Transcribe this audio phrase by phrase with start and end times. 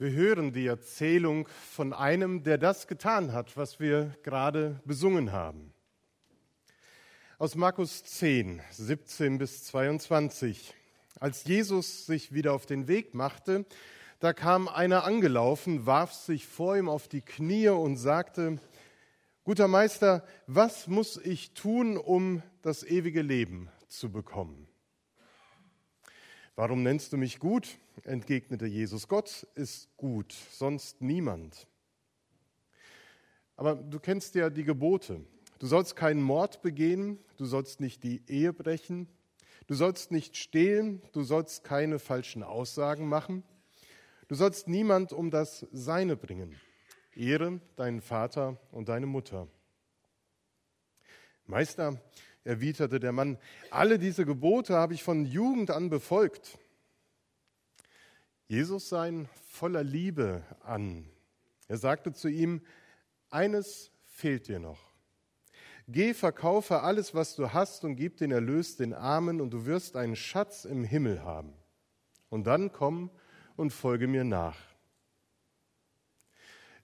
[0.00, 5.74] Wir hören die Erzählung von einem, der das getan hat, was wir gerade besungen haben.
[7.36, 10.72] Aus Markus 10, 17 bis 22.
[11.18, 13.66] Als Jesus sich wieder auf den Weg machte,
[14.20, 18.60] da kam einer angelaufen, warf sich vor ihm auf die Knie und sagte,
[19.42, 24.67] Guter Meister, was muss ich tun, um das ewige Leben zu bekommen?
[26.58, 27.78] Warum nennst du mich gut?
[28.02, 29.06] entgegnete Jesus.
[29.06, 31.68] Gott ist gut, sonst niemand.
[33.54, 35.20] Aber du kennst ja die Gebote.
[35.60, 39.06] Du sollst keinen Mord begehen, du sollst nicht die Ehe brechen,
[39.68, 43.44] du sollst nicht stehlen, du sollst keine falschen Aussagen machen,
[44.26, 46.56] du sollst niemand um das Seine bringen.
[47.14, 49.46] Ehre deinen Vater und deine Mutter.
[51.46, 52.02] Meister,
[52.44, 53.38] erwiderte der Mann,
[53.70, 56.58] alle diese Gebote habe ich von Jugend an befolgt.
[58.46, 61.06] Jesus sah ihn voller Liebe an.
[61.66, 62.62] Er sagte zu ihm,
[63.28, 64.88] eines fehlt dir noch.
[65.86, 69.96] Geh, verkaufe alles, was du hast und gib den Erlös den Armen und du wirst
[69.96, 71.54] einen Schatz im Himmel haben.
[72.28, 73.10] Und dann komm
[73.56, 74.58] und folge mir nach.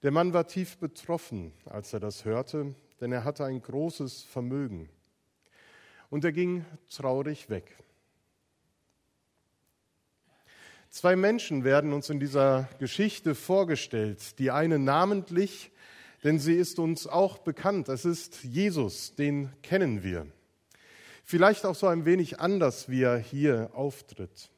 [0.03, 4.89] Der Mann war tief betroffen, als er das hörte, denn er hatte ein großes Vermögen.
[6.15, 7.77] Und er ging traurig weg.
[10.89, 14.39] Zwei Menschen werden uns in dieser Geschichte vorgestellt.
[14.39, 15.73] Die eine namentlich,
[16.23, 17.89] denn sie ist uns auch bekannt.
[17.89, 20.29] Es ist Jesus, den kennen wir.
[21.25, 24.51] Vielleicht auch so ein wenig anders, wie er hier auftritt.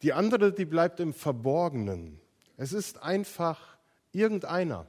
[0.00, 2.18] Die andere, die bleibt im Verborgenen.
[2.56, 3.76] Es ist einfach
[4.12, 4.86] irgendeiner.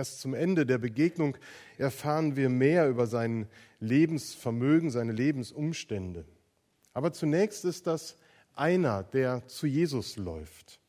[0.00, 1.36] Erst zum Ende der Begegnung
[1.76, 3.46] erfahren wir mehr über sein
[3.80, 6.24] Lebensvermögen, seine Lebensumstände.
[6.94, 8.16] Aber zunächst ist das
[8.54, 10.80] einer, der zu Jesus läuft.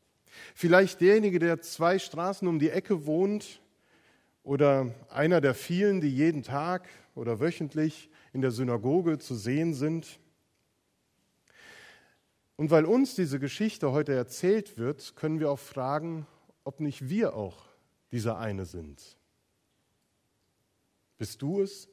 [0.54, 3.60] Vielleicht derjenige, der zwei Straßen um die Ecke wohnt
[4.44, 10.20] oder einer der vielen, die jeden Tag oder wöchentlich in der Synagoge zu sehen sind.
[12.56, 16.26] Und weil uns diese Geschichte heute erzählt wird, können wir auch fragen,
[16.64, 17.71] ob nicht wir auch
[18.12, 19.02] dieser eine sind.
[21.18, 21.88] Bist du es?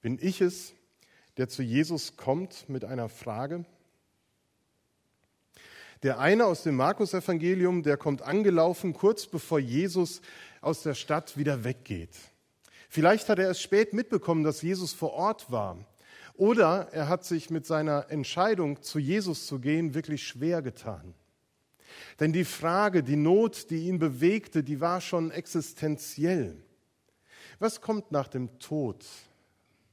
[0.00, 0.74] Bin ich es?
[1.38, 3.64] der zu Jesus kommt mit einer Frage.
[6.02, 10.20] Der eine aus dem Markus-Evangelium, der kommt angelaufen, kurz bevor Jesus
[10.60, 12.14] aus der Stadt wieder weggeht.
[12.88, 15.78] Vielleicht hat er es spät mitbekommen, dass Jesus vor Ort war.
[16.34, 21.14] Oder er hat sich mit seiner Entscheidung, zu Jesus zu gehen, wirklich schwer getan.
[22.20, 26.56] Denn die Frage, die Not, die ihn bewegte, die war schon existenziell.
[27.58, 29.04] Was kommt nach dem Tod?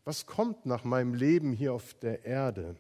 [0.03, 2.75] Was kommt nach meinem Leben hier auf der Erde?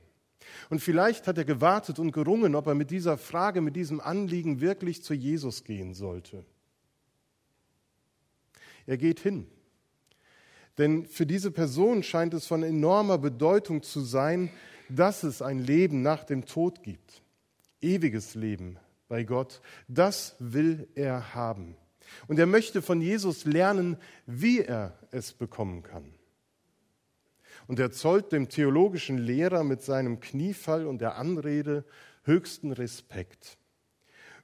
[0.69, 4.61] Und vielleicht hat er gewartet und gerungen, ob er mit dieser Frage, mit diesem Anliegen
[4.61, 6.45] wirklich zu Jesus gehen sollte.
[8.85, 9.47] Er geht hin.
[10.77, 14.51] Denn für diese Person scheint es von enormer Bedeutung zu sein,
[14.89, 17.23] dass es ein Leben nach dem Tod gibt.
[17.81, 19.61] Ewiges Leben bei Gott.
[19.87, 21.75] Das will er haben.
[22.27, 26.13] Und er möchte von Jesus lernen, wie er es bekommen kann.
[27.67, 31.83] Und er zollt dem theologischen Lehrer mit seinem Kniefall und der Anrede
[32.23, 33.57] höchsten Respekt.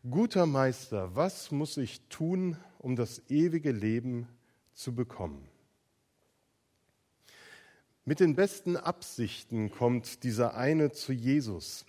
[0.10, 4.28] Guter Meister, was muss ich tun, um das ewige Leben
[4.74, 5.48] zu bekommen?
[8.04, 11.86] Mit den besten Absichten kommt dieser eine zu Jesus.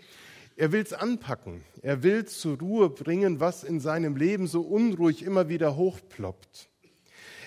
[0.57, 1.63] Er will es anpacken.
[1.83, 6.69] Er will zur Ruhe bringen, was in seinem Leben so unruhig immer wieder hochploppt.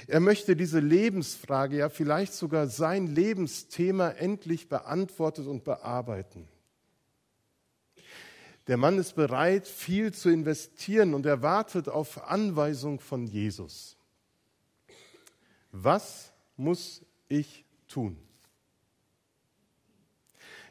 [0.07, 6.47] Er möchte diese Lebensfrage, ja vielleicht sogar sein Lebensthema endlich beantwortet und bearbeiten.
[8.67, 13.97] Der Mann ist bereit, viel zu investieren und er wartet auf Anweisung von Jesus.
[15.71, 18.17] Was muss ich tun?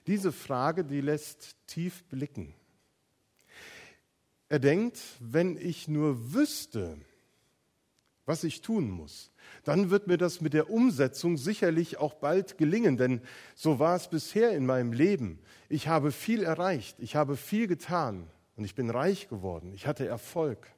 [0.07, 2.55] Diese Frage, die lässt tief blicken.
[4.49, 6.99] Er denkt, wenn ich nur wüsste,
[8.27, 9.31] was ich tun muss,
[9.65, 13.21] dann wird mir das mit der Umsetzung sicherlich auch bald gelingen, denn
[13.55, 15.39] so war es bisher in meinem Leben.
[15.69, 20.07] Ich habe viel erreicht, ich habe viel getan und ich bin reich geworden, ich hatte
[20.07, 20.71] Erfolg.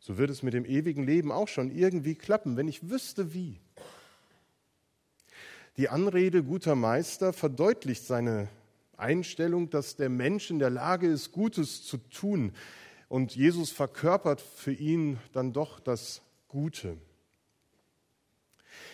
[0.00, 3.60] So wird es mit dem ewigen Leben auch schon irgendwie klappen, wenn ich wüsste wie.
[5.78, 8.48] Die Anrede guter Meister verdeutlicht seine
[8.96, 12.52] Einstellung, dass der Mensch in der Lage ist, Gutes zu tun,
[13.08, 16.96] und Jesus verkörpert für ihn dann doch das Gute.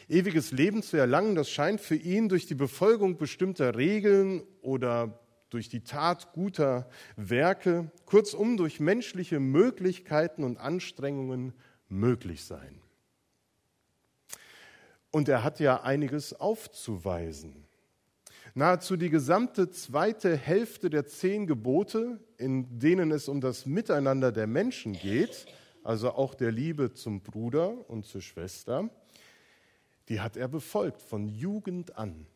[0.08, 5.20] Ewiges Leben zu erlangen, das scheint für ihn durch die Befolgung bestimmter Regeln oder
[5.50, 11.52] durch die Tat guter Werke, kurzum durch menschliche Möglichkeiten und Anstrengungen
[11.88, 12.80] möglich sein.
[15.10, 17.64] Und er hat ja einiges aufzuweisen.
[18.54, 24.46] Nahezu die gesamte zweite Hälfte der zehn Gebote, in denen es um das Miteinander der
[24.46, 25.46] Menschen geht,
[25.84, 28.90] also auch der Liebe zum Bruder und zur Schwester,
[30.08, 32.26] die hat er befolgt von Jugend an.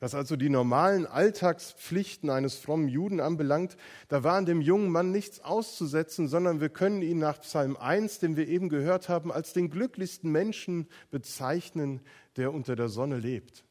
[0.00, 5.10] Was also die normalen Alltagspflichten eines frommen Juden anbelangt, da war an dem jungen Mann
[5.10, 9.52] nichts auszusetzen, sondern wir können ihn nach Psalm 1, den wir eben gehört haben, als
[9.52, 12.00] den glücklichsten Menschen bezeichnen,
[12.36, 13.64] der unter der Sonne lebt.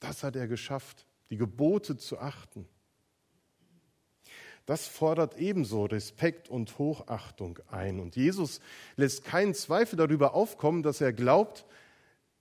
[0.00, 2.66] Das hat er geschafft, die Gebote zu achten.
[4.66, 8.00] Das fordert ebenso Respekt und Hochachtung ein.
[8.00, 8.60] Und Jesus
[8.96, 11.66] lässt keinen Zweifel darüber aufkommen, dass er glaubt,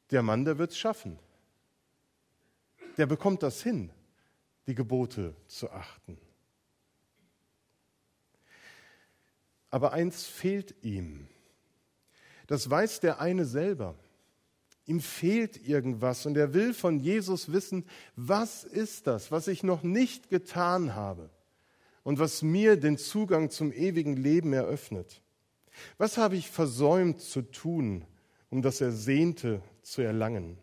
[0.10, 1.20] der Mann, der wird es schaffen.
[3.01, 3.89] Der bekommt das hin,
[4.68, 6.19] die Gebote zu achten.
[9.71, 11.27] Aber eins fehlt ihm.
[12.45, 13.95] Das weiß der eine selber.
[14.86, 19.81] Ihm fehlt irgendwas und er will von Jesus wissen, was ist das, was ich noch
[19.81, 21.31] nicht getan habe
[22.03, 25.24] und was mir den Zugang zum ewigen Leben eröffnet.
[25.98, 28.06] Was habe ich versäumt zu tun,
[28.51, 30.59] um das Ersehnte zu erlangen?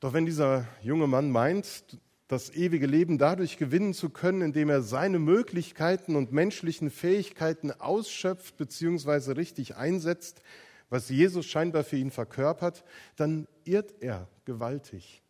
[0.00, 4.82] Doch wenn dieser junge Mann meint, das ewige Leben dadurch gewinnen zu können, indem er
[4.82, 9.32] seine Möglichkeiten und menschlichen Fähigkeiten ausschöpft bzw.
[9.32, 10.40] richtig einsetzt,
[10.88, 12.84] was Jesus scheinbar für ihn verkörpert,
[13.16, 15.22] dann irrt er gewaltig.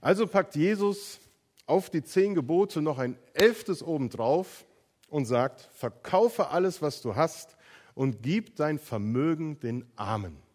[0.00, 1.20] Also packt Jesus
[1.66, 4.66] auf die zehn Gebote noch ein elftes obendrauf
[5.08, 7.56] und sagt, verkaufe alles, was du hast
[7.94, 10.47] und gib dein Vermögen den Armen.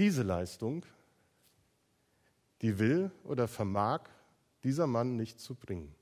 [0.00, 0.86] Diese Leistung,
[2.62, 4.00] die will oder vermag
[4.64, 5.94] dieser Mann nicht zu bringen.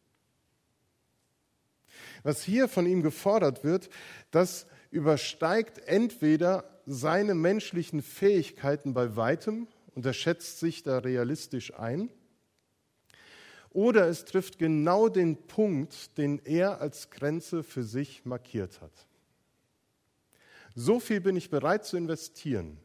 [2.22, 3.90] Was hier von ihm gefordert wird,
[4.30, 9.66] das übersteigt entweder seine menschlichen Fähigkeiten bei weitem
[9.96, 12.08] und er schätzt sich da realistisch ein,
[13.70, 19.08] oder es trifft genau den Punkt, den er als Grenze für sich markiert hat.
[20.76, 22.78] So viel bin ich bereit zu investieren,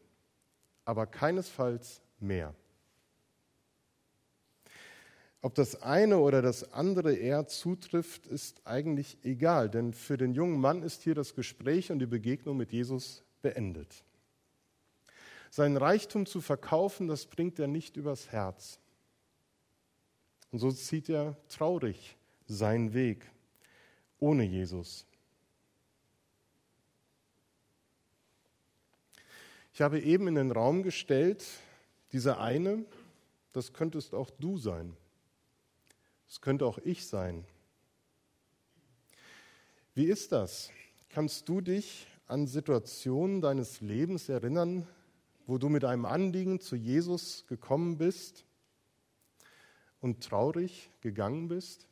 [0.84, 2.54] aber keinesfalls mehr.
[5.40, 10.58] Ob das eine oder das andere eher zutrifft, ist eigentlich egal, denn für den jungen
[10.58, 14.04] Mann ist hier das Gespräch und die Begegnung mit Jesus beendet.
[15.50, 18.80] Sein Reichtum zu verkaufen, das bringt er nicht übers Herz.
[20.50, 22.16] Und so zieht er traurig
[22.46, 23.30] seinen Weg
[24.18, 25.06] ohne Jesus.
[29.74, 31.44] Ich habe eben in den Raum gestellt,
[32.12, 32.84] dieser eine,
[33.52, 34.96] das könntest auch du sein.
[36.28, 37.44] Es könnte auch ich sein.
[39.92, 40.70] Wie ist das?
[41.08, 44.86] Kannst du dich an Situationen deines Lebens erinnern,
[45.44, 48.44] wo du mit einem Anliegen zu Jesus gekommen bist
[50.00, 51.88] und traurig gegangen bist?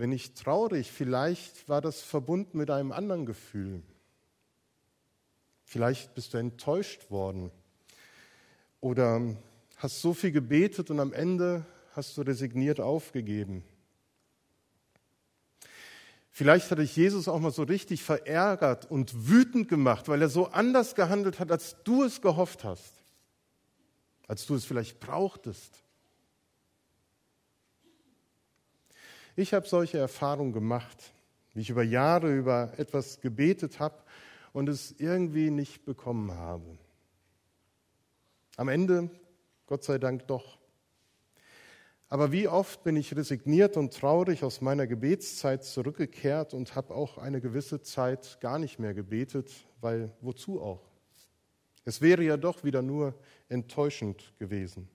[0.00, 3.82] Wenn ich traurig, vielleicht war das verbunden mit einem anderen Gefühl.
[5.62, 7.50] Vielleicht bist du enttäuscht worden
[8.80, 9.36] oder
[9.76, 13.62] hast so viel gebetet und am Ende hast du resigniert aufgegeben.
[16.30, 20.46] Vielleicht hat dich Jesus auch mal so richtig verärgert und wütend gemacht, weil er so
[20.46, 23.04] anders gehandelt hat, als du es gehofft hast,
[24.26, 25.84] als du es vielleicht brauchtest.
[29.36, 31.12] Ich habe solche Erfahrungen gemacht,
[31.54, 33.96] wie ich über Jahre über etwas gebetet habe
[34.52, 36.78] und es irgendwie nicht bekommen habe.
[38.56, 39.10] Am Ende
[39.66, 40.58] Gott sei Dank doch.
[42.08, 47.18] Aber wie oft bin ich resigniert und traurig aus meiner Gebetszeit zurückgekehrt und habe auch
[47.18, 49.48] eine gewisse Zeit gar nicht mehr gebetet,
[49.80, 50.90] weil wozu auch?
[51.84, 53.14] Es wäre ja doch wieder nur
[53.48, 54.88] enttäuschend gewesen.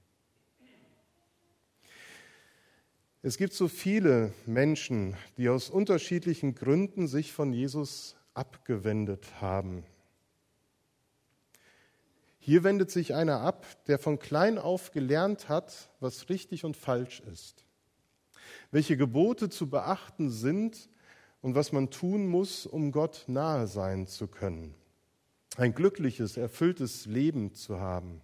[3.25, 9.84] Es gibt so viele Menschen, die aus unterschiedlichen Gründen sich von Jesus abgewendet haben.
[12.38, 17.22] Hier wendet sich einer ab, der von klein auf gelernt hat, was richtig und falsch
[17.22, 17.65] ist,
[18.70, 20.88] welche Gebote zu beachten sind
[21.41, 24.75] und was man tun muss, um Gott nahe sein zu können,
[25.58, 28.22] ein glückliches, erfülltes Leben zu haben.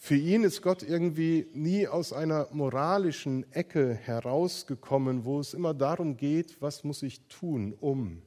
[0.00, 6.16] Für ihn ist Gott irgendwie nie aus einer moralischen Ecke herausgekommen, wo es immer darum
[6.16, 8.22] geht, was muss ich tun, um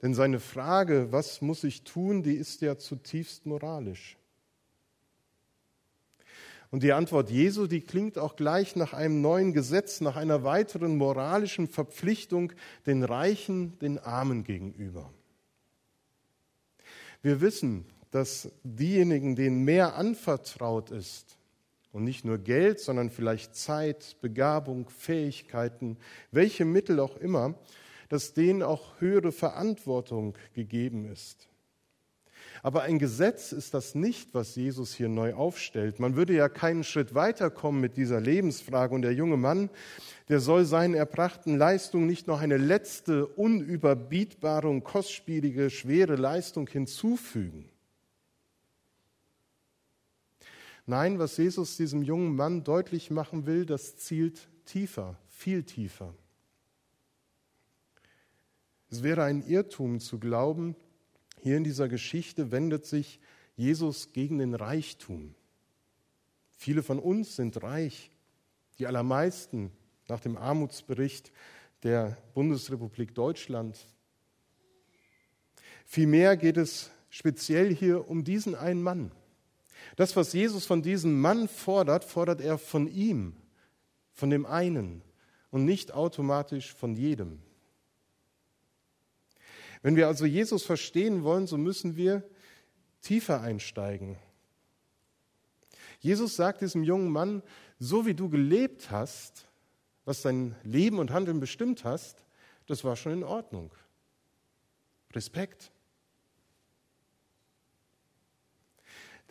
[0.00, 4.16] Denn seine Frage, was muss ich tun, die ist ja zutiefst moralisch.
[6.70, 10.96] Und die Antwort Jesu, die klingt auch gleich nach einem neuen Gesetz, nach einer weiteren
[10.96, 12.54] moralischen Verpflichtung
[12.86, 15.12] den Reichen, den Armen gegenüber.
[17.20, 21.36] Wir wissen, dass diejenigen, denen mehr anvertraut ist,
[21.92, 25.98] und nicht nur Geld, sondern vielleicht Zeit, Begabung, Fähigkeiten,
[26.30, 27.54] welche Mittel auch immer,
[28.08, 31.48] dass denen auch höhere Verantwortung gegeben ist.
[32.62, 35.98] Aber ein Gesetz ist das nicht, was Jesus hier neu aufstellt.
[35.98, 38.94] Man würde ja keinen Schritt weiterkommen mit dieser Lebensfrage.
[38.94, 39.68] Und der junge Mann,
[40.28, 47.71] der soll seinen erbrachten Leistungen nicht noch eine letzte, unüberbietbare und kostspielige, schwere Leistung hinzufügen.
[50.92, 56.12] Nein, was Jesus diesem jungen Mann deutlich machen will, das zielt tiefer, viel tiefer.
[58.90, 60.76] Es wäre ein Irrtum zu glauben,
[61.40, 63.20] hier in dieser Geschichte wendet sich
[63.56, 65.34] Jesus gegen den Reichtum.
[66.58, 68.10] Viele von uns sind reich,
[68.78, 69.72] die allermeisten
[70.08, 71.32] nach dem Armutsbericht
[71.84, 73.78] der Bundesrepublik Deutschland.
[75.86, 79.10] Vielmehr geht es speziell hier um diesen einen Mann.
[79.96, 83.36] Das, was Jesus von diesem Mann fordert, fordert er von ihm,
[84.12, 85.02] von dem einen
[85.50, 87.40] und nicht automatisch von jedem.
[89.82, 92.22] Wenn wir also Jesus verstehen wollen, so müssen wir
[93.02, 94.16] tiefer einsteigen.
[95.98, 97.42] Jesus sagt diesem jungen Mann,
[97.78, 99.48] so wie du gelebt hast,
[100.04, 102.24] was dein Leben und Handeln bestimmt hast,
[102.66, 103.72] das war schon in Ordnung.
[105.12, 105.70] Respekt.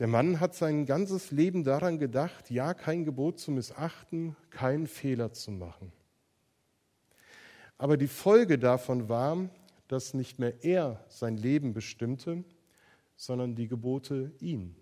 [0.01, 5.31] Der Mann hat sein ganzes Leben daran gedacht, ja, kein Gebot zu missachten, keinen Fehler
[5.31, 5.91] zu machen.
[7.77, 9.47] Aber die Folge davon war,
[9.87, 12.43] dass nicht mehr er sein Leben bestimmte,
[13.15, 14.75] sondern die Gebote ihn.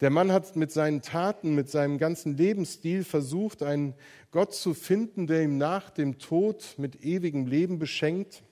[0.00, 3.92] Der Mann hat mit seinen Taten, mit seinem ganzen Lebensstil versucht, einen
[4.30, 8.42] Gott zu finden, der ihm nach dem Tod mit ewigem Leben beschenkt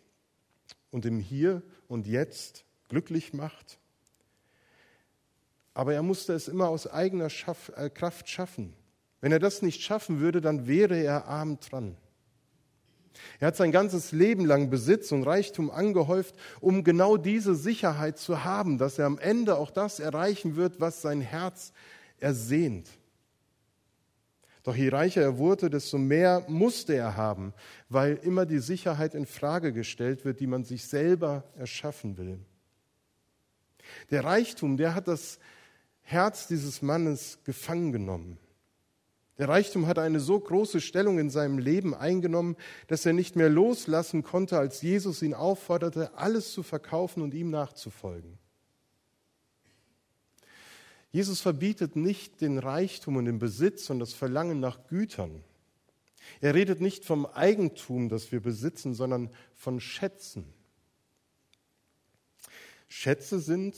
[0.90, 3.78] und im Hier und Jetzt glücklich macht.
[5.74, 7.28] Aber er musste es immer aus eigener
[7.76, 8.74] äh, Kraft schaffen.
[9.20, 11.96] Wenn er das nicht schaffen würde, dann wäre er arm dran.
[13.38, 18.44] Er hat sein ganzes Leben lang Besitz und Reichtum angehäuft, um genau diese Sicherheit zu
[18.44, 21.72] haben, dass er am Ende auch das erreichen wird, was sein Herz
[22.18, 22.88] ersehnt.
[24.62, 27.52] Doch je reicher er wurde, desto mehr musste er haben,
[27.88, 32.38] weil immer die Sicherheit in Frage gestellt wird, die man sich selber erschaffen will.
[34.10, 35.40] Der Reichtum, der hat das
[36.02, 38.38] Herz dieses Mannes gefangen genommen.
[39.38, 42.56] Der Reichtum hatte eine so große Stellung in seinem Leben eingenommen,
[42.86, 47.50] dass er nicht mehr loslassen konnte, als Jesus ihn aufforderte, alles zu verkaufen und ihm
[47.50, 48.38] nachzufolgen.
[51.10, 55.42] Jesus verbietet nicht den Reichtum und den Besitz und das Verlangen nach Gütern.
[56.40, 60.44] Er redet nicht vom Eigentum, das wir besitzen, sondern von Schätzen.
[62.88, 63.76] Schätze sind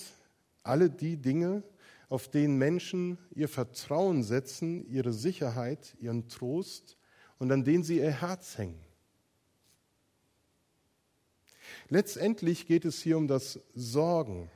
[0.63, 1.63] alle die Dinge,
[2.15, 6.97] auf den Menschen ihr Vertrauen setzen, ihre Sicherheit, ihren Trost
[7.39, 8.79] und an den sie ihr Herz hängen.
[11.89, 14.49] Letztendlich geht es hier um das Sorgen,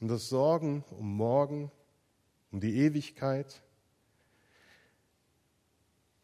[0.00, 1.72] um das Sorgen um morgen,
[2.52, 3.64] um die Ewigkeit,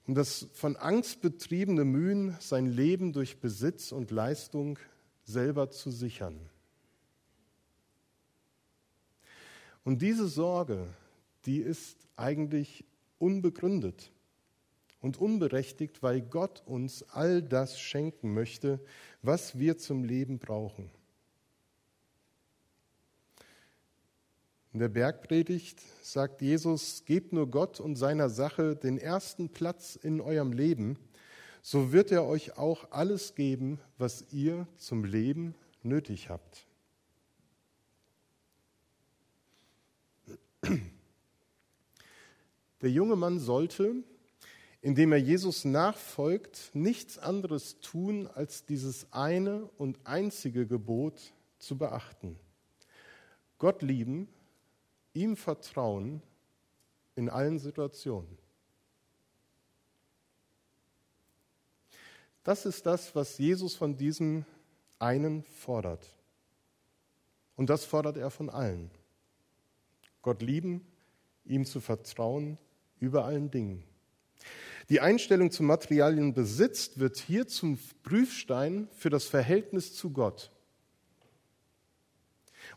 [0.06, 4.78] um das von Angst betriebene Mühen, sein Leben durch Besitz und Leistung
[5.24, 6.38] selber zu sichern.
[9.88, 10.86] Und diese Sorge,
[11.46, 12.84] die ist eigentlich
[13.18, 14.12] unbegründet
[15.00, 18.80] und unberechtigt, weil Gott uns all das schenken möchte,
[19.22, 20.90] was wir zum Leben brauchen.
[24.74, 30.20] In der Bergpredigt sagt Jesus, gebt nur Gott und seiner Sache den ersten Platz in
[30.20, 30.98] eurem Leben,
[31.62, 36.67] so wird er euch auch alles geben, was ihr zum Leben nötig habt.
[42.82, 44.04] Der junge Mann sollte,
[44.80, 52.38] indem er Jesus nachfolgt, nichts anderes tun, als dieses eine und einzige Gebot zu beachten.
[53.58, 54.28] Gott lieben,
[55.14, 56.22] ihm vertrauen
[57.16, 58.38] in allen Situationen.
[62.44, 64.46] Das ist das, was Jesus von diesem
[64.98, 66.06] einen fordert.
[67.56, 68.90] Und das fordert er von allen.
[70.28, 70.86] Gott lieben,
[71.46, 72.58] ihm zu vertrauen
[73.00, 73.82] über allen Dingen.
[74.90, 80.50] Die Einstellung zum Materialienbesitz wird hier zum Prüfstein für das Verhältnis zu Gott.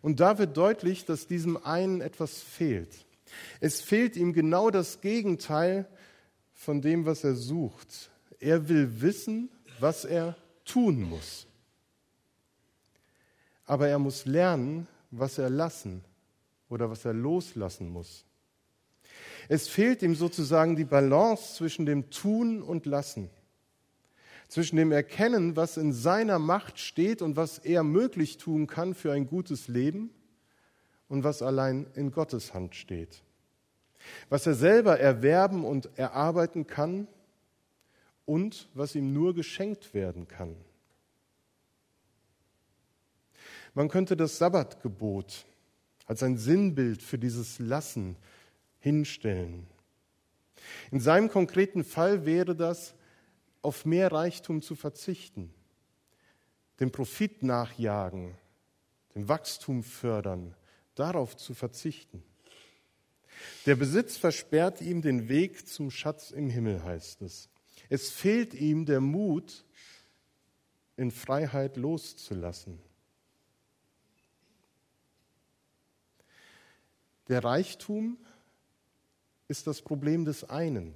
[0.02, 3.06] Und da wird deutlich, dass diesem einen etwas fehlt.
[3.60, 5.90] Es fehlt ihm genau das Gegenteil
[6.54, 8.12] von dem, was er sucht.
[8.40, 9.50] Er will wissen,
[9.82, 11.48] was er tun muss.
[13.66, 16.06] Aber er muss lernen, was er lassen
[16.72, 18.26] oder was er loslassen muss.
[19.50, 23.30] Es fehlt ihm sozusagen die Balance zwischen dem Tun und Lassen,
[24.48, 29.12] zwischen dem Erkennen, was in seiner Macht steht und was er möglich tun kann für
[29.12, 30.12] ein gutes Leben
[31.10, 33.24] und was allein in Gottes Hand steht,
[34.30, 37.08] was er selber erwerben und erarbeiten kann
[38.26, 40.56] und was ihm nur geschenkt werden kann.
[43.74, 45.46] Man könnte das Sabbatgebot
[46.12, 48.18] als ein Sinnbild für dieses Lassen
[48.80, 49.66] hinstellen.
[50.92, 52.96] In seinem konkreten Fall wäre das,
[53.62, 55.54] auf mehr Reichtum zu verzichten,
[56.82, 58.36] dem Profit nachjagen,
[59.16, 60.54] dem Wachstum fördern,
[60.96, 62.22] darauf zu verzichten.
[63.66, 67.48] Der Besitz versperrt ihm den Weg zum Schatz im Himmel, heißt es.
[67.88, 69.64] Es fehlt ihm der Mut,
[70.98, 72.82] in Freiheit loszulassen.
[77.32, 78.18] Der Reichtum
[79.48, 80.94] ist das Problem des einen.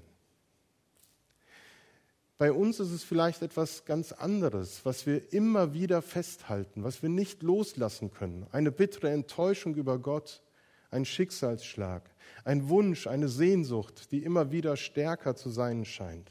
[2.37, 7.07] Bei uns ist es vielleicht etwas ganz anderes, was wir immer wieder festhalten, was wir
[7.07, 8.45] nicht loslassen können.
[8.51, 10.43] Eine bittere Enttäuschung über Gott,
[10.91, 12.03] ein Schicksalsschlag,
[12.43, 16.29] ein Wunsch, eine Sehnsucht, die immer wieder stärker zu sein scheint.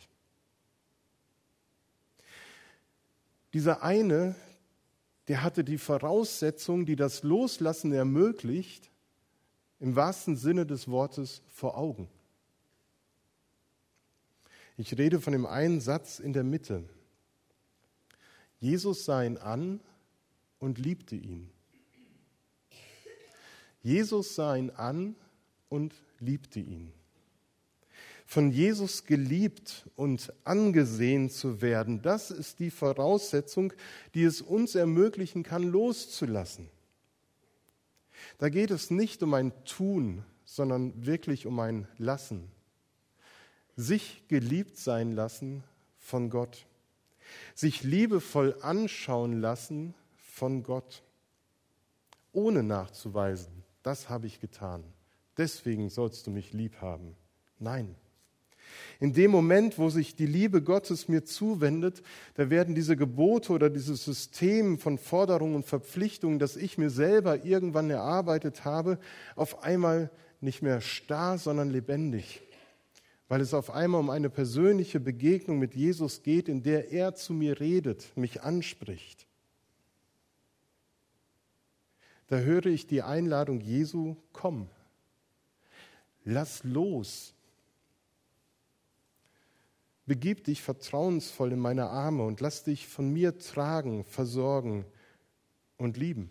[3.55, 4.37] Dieser eine,
[5.29, 8.91] der hatte die Voraussetzung, die das Loslassen ermöglicht,
[9.81, 12.09] im wahrsten Sinne des Wortes vor Augen.
[14.77, 16.85] Ich rede von dem einen Satz in der Mitte.
[18.59, 19.81] Jesus sah ihn an
[20.59, 21.51] und liebte ihn.
[23.83, 25.15] Jesus sah ihn an
[25.69, 26.93] und liebte ihn.
[28.27, 33.75] Von Jesus geliebt und angesehen zu werden, das ist die Voraussetzung,
[34.15, 36.71] die es uns ermöglichen kann, loszulassen.
[38.39, 42.51] Da geht es nicht um ein Tun, sondern wirklich um ein Lassen
[43.77, 45.65] sich geliebt sein lassen
[45.99, 46.67] von Gott,
[47.55, 51.03] sich liebevoll anschauen lassen von Gott,
[52.33, 54.85] ohne nachzuweisen, das habe ich getan,
[55.37, 57.17] deswegen sollst du mich lieb haben.
[57.59, 57.95] Nein.
[59.01, 62.03] In dem Moment, wo sich die Liebe Gottes mir zuwendet,
[62.35, 67.45] da werden diese Gebote oder dieses System von Forderungen und Verpflichtungen, das ich mir selber
[67.45, 68.99] irgendwann erarbeitet habe,
[69.37, 72.43] auf einmal nicht mehr starr, sondern lebendig
[73.29, 77.33] weil es auf einmal um eine persönliche Begegnung mit Jesus geht, in der er zu
[77.33, 79.27] mir redet, mich anspricht.
[82.27, 84.69] Da höre ich die Einladung Jesu, komm,
[86.25, 87.34] lass los.
[90.07, 94.85] Begib dich vertrauensvoll in meine Arme und lass dich von mir tragen, versorgen
[95.79, 96.31] und lieben.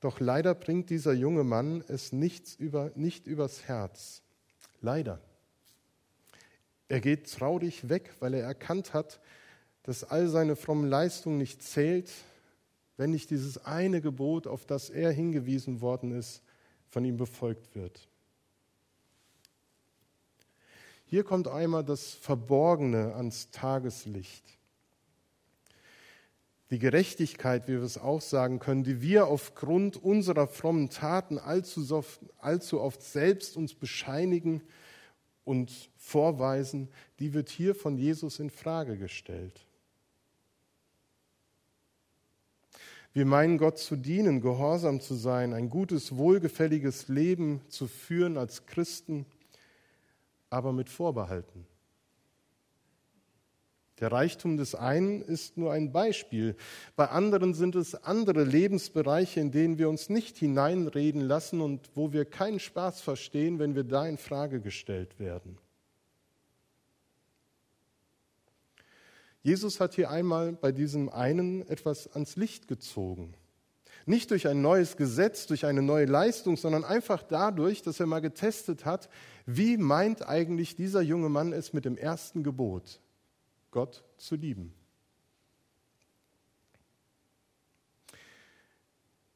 [0.00, 4.20] Doch leider bringt dieser junge Mann es nichts über, nicht übers Herz.
[4.82, 5.18] Leider.
[6.88, 9.18] Er geht traurig weg, weil er erkannt hat,
[9.84, 12.12] dass all seine frommen Leistungen nicht zählt,
[12.98, 16.42] wenn nicht dieses eine Gebot, auf das er hingewiesen worden ist,
[16.90, 18.06] von ihm befolgt wird.
[21.04, 24.44] Hier kommt einmal das Verborgene ans Tageslicht
[26.74, 31.94] die Gerechtigkeit, wie wir es auch sagen können, die wir aufgrund unserer frommen Taten allzu
[31.94, 34.60] oft, allzu oft selbst uns bescheinigen
[35.44, 36.88] und vorweisen,
[37.20, 39.66] die wird hier von Jesus in Frage gestellt.
[43.12, 48.66] Wir meinen Gott zu dienen, gehorsam zu sein, ein gutes, wohlgefälliges Leben zu führen als
[48.66, 49.26] Christen,
[50.50, 51.66] aber mit Vorbehalten.
[54.00, 56.56] Der Reichtum des einen ist nur ein Beispiel.
[56.96, 62.12] Bei anderen sind es andere Lebensbereiche, in denen wir uns nicht hineinreden lassen und wo
[62.12, 65.58] wir keinen Spaß verstehen, wenn wir da in Frage gestellt werden.
[69.42, 73.34] Jesus hat hier einmal bei diesem einen etwas ans Licht gezogen.
[74.06, 78.20] Nicht durch ein neues Gesetz, durch eine neue Leistung, sondern einfach dadurch, dass er mal
[78.20, 79.08] getestet hat,
[79.46, 83.00] wie meint eigentlich dieser junge Mann es mit dem ersten Gebot?
[83.70, 84.74] Gott zu lieben.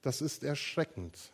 [0.02, 1.32] Das ist erschreckend.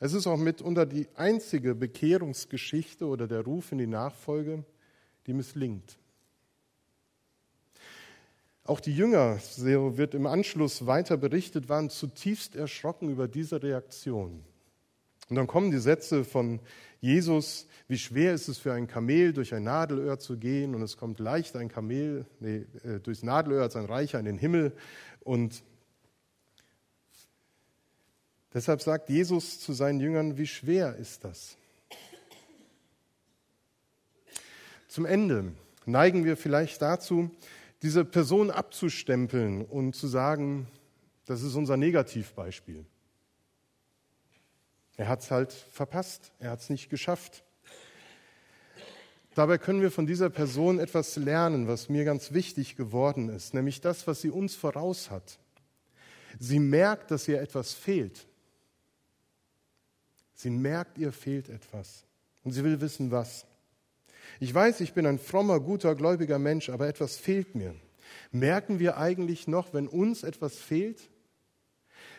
[0.00, 4.64] Es ist auch mitunter die einzige Bekehrungsgeschichte oder der Ruf in die Nachfolge,
[5.26, 5.96] die misslingt.
[8.66, 14.42] Auch die Jünger, so wird im Anschluss weiter berichtet, waren zutiefst erschrocken über diese Reaktion.
[15.28, 16.60] Und dann kommen die Sätze von
[17.02, 20.96] Jesus, wie schwer ist es für ein Kamel durch ein Nadelöhr zu gehen und es
[20.96, 24.72] kommt leicht ein Kamel nee, äh, durchs Nadelöhr als ein Reicher in den Himmel.
[25.20, 25.62] Und
[28.54, 31.58] deshalb sagt Jesus zu seinen Jüngern, wie schwer ist das?
[34.88, 35.52] Zum Ende
[35.84, 37.30] neigen wir vielleicht dazu,
[37.84, 40.68] diese Person abzustempeln und zu sagen,
[41.26, 42.86] das ist unser Negativbeispiel.
[44.96, 47.44] Er hat es halt verpasst, er hat es nicht geschafft.
[49.34, 53.82] Dabei können wir von dieser Person etwas lernen, was mir ganz wichtig geworden ist, nämlich
[53.82, 55.38] das, was sie uns voraus hat.
[56.38, 58.26] Sie merkt, dass ihr etwas fehlt.
[60.32, 62.04] Sie merkt, ihr fehlt etwas.
[62.44, 63.44] Und sie will wissen, was.
[64.40, 67.74] Ich weiß, ich bin ein frommer, guter, gläubiger Mensch, aber etwas fehlt mir.
[68.32, 71.08] Merken wir eigentlich noch, wenn uns etwas fehlt?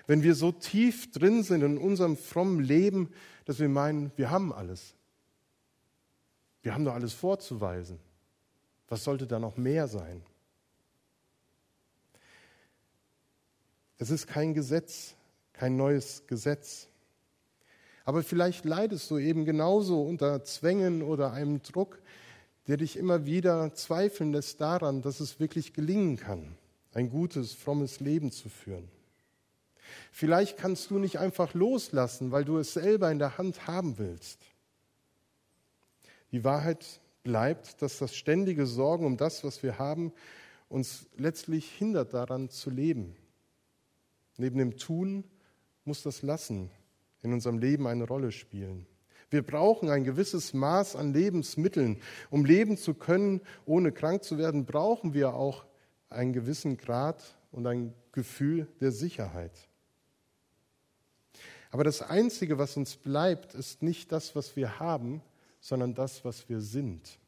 [0.07, 3.11] Wenn wir so tief drin sind in unserem frommen Leben,
[3.45, 4.93] dass wir meinen, wir haben alles.
[6.61, 7.99] Wir haben doch alles vorzuweisen.
[8.87, 10.23] Was sollte da noch mehr sein?
[13.97, 15.15] Es ist kein Gesetz,
[15.53, 16.87] kein neues Gesetz.
[18.05, 21.99] Aber vielleicht leidest du eben genauso unter Zwängen oder einem Druck,
[22.67, 26.55] der dich immer wieder zweifeln lässt daran, dass es wirklich gelingen kann,
[26.93, 28.87] ein gutes, frommes Leben zu führen.
[30.11, 34.39] Vielleicht kannst du nicht einfach loslassen, weil du es selber in der Hand haben willst.
[36.31, 36.85] Die Wahrheit
[37.23, 40.13] bleibt, dass das ständige Sorgen um das, was wir haben,
[40.69, 43.15] uns letztlich hindert daran zu leben.
[44.37, 45.23] Neben dem Tun
[45.85, 46.69] muss das Lassen
[47.25, 48.85] in unserem Leben eine Rolle spielen.
[49.29, 51.99] Wir brauchen ein gewisses Maß an Lebensmitteln.
[52.29, 55.65] Um leben zu können, ohne krank zu werden, brauchen wir auch
[56.09, 59.67] einen gewissen Grad und ein Gefühl der Sicherheit.
[61.71, 65.21] Aber das Einzige, was uns bleibt, ist nicht das, was wir haben,
[65.59, 67.19] sondern das, was wir sind.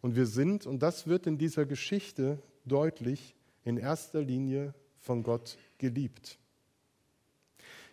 [0.00, 5.58] Und wir sind, und das wird in dieser Geschichte deutlich, in erster Linie von Gott
[5.78, 6.38] geliebt.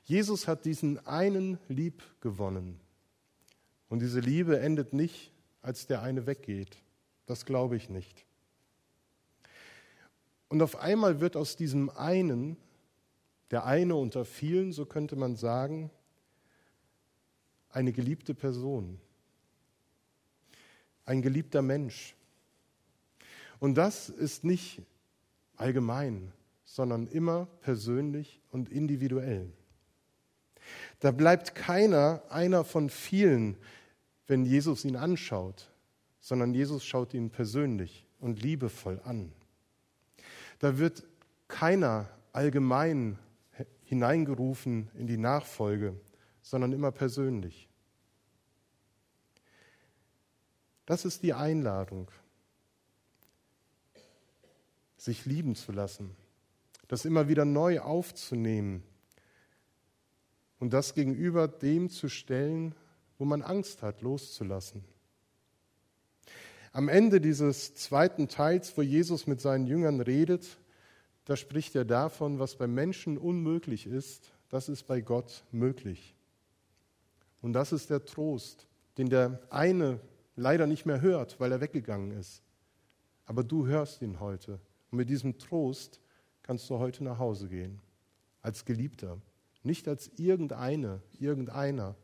[0.04, 2.80] Jesus hat diesen einen lieb gewonnen.
[3.90, 6.78] Und diese Liebe endet nicht, als der eine weggeht.
[7.26, 8.26] Das glaube ich nicht.
[10.50, 12.58] Und auf einmal wird aus diesem einen,
[13.50, 15.90] der eine unter vielen, so könnte man sagen,
[17.70, 19.00] eine geliebte Person,
[21.06, 22.16] ein geliebter Mensch.
[23.60, 24.82] Und das ist nicht
[25.56, 26.32] allgemein,
[26.66, 29.52] sondern immer persönlich und individuell.
[31.00, 33.58] Da bleibt keiner einer von vielen,
[34.28, 35.72] wenn Jesus ihn anschaut,
[36.20, 39.34] sondern Jesus schaut ihn persönlich und liebevoll an.
[40.60, 41.04] Da wird
[41.48, 43.20] keiner allgemein
[43.84, 46.00] hineingerufen in die Nachfolge,
[46.42, 47.70] sondern immer persönlich.
[50.86, 52.10] Das ist die Einladung,
[54.98, 56.16] sich lieben zu lassen,
[56.88, 58.84] das immer wieder neu aufzunehmen,
[60.64, 62.74] und das gegenüber dem zu stellen,
[63.18, 64.82] wo man Angst hat, loszulassen.
[66.72, 70.58] Am Ende dieses zweiten Teils, wo Jesus mit seinen Jüngern redet,
[71.26, 76.16] da spricht er davon, was bei Menschen unmöglich ist, das ist bei Gott möglich.
[77.42, 78.66] Und das ist der Trost,
[78.98, 80.00] den der eine
[80.38, 82.42] leider nicht mehr hört, weil er weggegangen ist.
[83.26, 84.62] Aber du hörst ihn heute.
[84.92, 86.00] Und mit diesem Trost
[86.42, 87.82] kannst du heute nach Hause gehen,
[88.42, 89.20] als Geliebter.
[89.64, 91.96] Nicht als irgendeine, irgendeiner,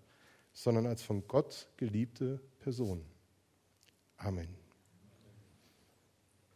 [0.54, 3.06] sondern als von Gott geliebte Person.
[4.18, 4.59] Amen.